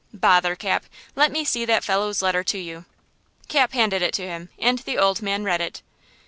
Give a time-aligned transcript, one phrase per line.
[0.15, 0.85] "Bother, Cap!
[1.15, 2.85] Let me see that fellow's letter to you."
[3.49, 5.83] Cap handed it to him and the old man read it.